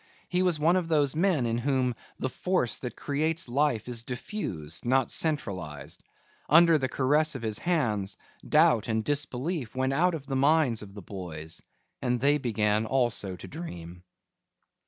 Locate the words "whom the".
1.59-2.27